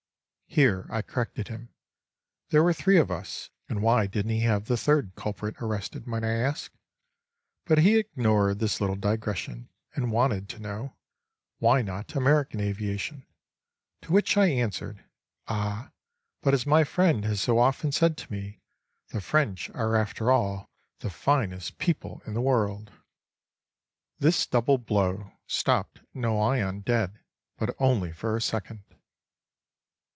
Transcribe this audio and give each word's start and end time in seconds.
Here 0.53 0.85
I 0.89 1.01
corrected 1.01 1.47
him: 1.47 1.69
there 2.49 2.61
were 2.61 2.73
three 2.73 2.97
of 2.97 3.09
us; 3.09 3.49
and 3.69 3.81
why 3.81 4.05
didn't 4.05 4.31
he 4.33 4.41
have 4.41 4.65
the 4.65 4.75
third 4.75 5.13
culprit 5.15 5.55
arrested, 5.61 6.05
might 6.05 6.25
I 6.25 6.31
ask? 6.33 6.73
But 7.63 7.77
he 7.77 7.97
ignored 7.97 8.59
this 8.59 8.81
little 8.81 8.97
digression, 8.97 9.69
and 9.95 10.11
wanted 10.11 10.49
to 10.49 10.59
know: 10.59 10.97
Why 11.59 11.81
not 11.81 12.15
American 12.17 12.59
aviation?—to 12.59 14.11
which 14.11 14.35
I 14.35 14.47
answered: 14.47 15.05
"Ah, 15.47 15.91
but 16.41 16.53
as 16.53 16.65
my 16.65 16.83
friend 16.83 17.23
has 17.23 17.39
so 17.39 17.57
often 17.57 17.93
said 17.93 18.17
to 18.17 18.29
me, 18.29 18.59
the 19.07 19.21
French 19.21 19.69
are 19.69 19.95
after 19.95 20.31
all 20.33 20.69
the 20.99 21.09
finest 21.09 21.77
people 21.77 22.21
in 22.25 22.33
the 22.33 22.41
world." 22.41 22.91
This 24.19 24.45
double 24.45 24.79
blow 24.79 25.31
stopped 25.47 26.01
Noyon 26.13 26.81
dead, 26.81 27.21
but 27.57 27.73
only 27.79 28.11
for 28.11 28.35
a 28.35 28.41
second. 28.41 28.83